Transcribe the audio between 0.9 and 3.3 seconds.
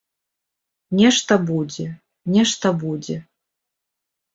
Нешта будзе, нешта будзе.